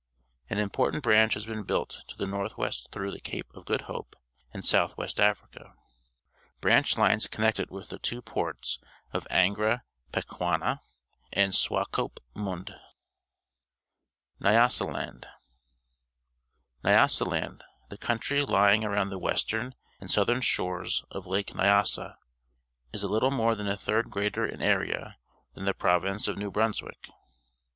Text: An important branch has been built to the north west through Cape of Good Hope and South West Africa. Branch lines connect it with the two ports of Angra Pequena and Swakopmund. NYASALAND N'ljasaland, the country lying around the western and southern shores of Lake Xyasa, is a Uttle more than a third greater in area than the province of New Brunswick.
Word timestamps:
An 0.49 0.57
important 0.57 1.03
branch 1.03 1.35
has 1.35 1.45
been 1.45 1.61
built 1.61 2.01
to 2.07 2.15
the 2.15 2.25
north 2.25 2.57
west 2.57 2.87
through 2.91 3.15
Cape 3.19 3.51
of 3.53 3.67
Good 3.67 3.81
Hope 3.81 4.15
and 4.51 4.65
South 4.65 4.97
West 4.97 5.19
Africa. 5.19 5.75
Branch 6.59 6.97
lines 6.97 7.27
connect 7.27 7.59
it 7.59 7.69
with 7.69 7.89
the 7.89 7.99
two 7.99 8.19
ports 8.19 8.79
of 9.13 9.27
Angra 9.29 9.81
Pequena 10.11 10.81
and 11.31 11.53
Swakopmund. 11.53 12.73
NYASALAND 14.39 15.25
N'ljasaland, 16.83 17.61
the 17.89 17.97
country 17.99 18.41
lying 18.41 18.83
around 18.83 19.11
the 19.11 19.19
western 19.19 19.75
and 19.99 20.09
southern 20.09 20.41
shores 20.41 21.05
of 21.11 21.27
Lake 21.27 21.51
Xyasa, 21.53 22.15
is 22.91 23.03
a 23.03 23.07
Uttle 23.07 23.31
more 23.31 23.53
than 23.53 23.67
a 23.67 23.77
third 23.77 24.09
greater 24.09 24.47
in 24.47 24.63
area 24.63 25.17
than 25.53 25.65
the 25.65 25.75
province 25.75 26.27
of 26.27 26.39
New 26.39 26.49
Brunswick. 26.49 27.11